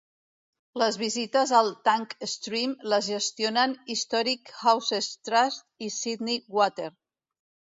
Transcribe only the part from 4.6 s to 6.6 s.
Houses Trust i Sydney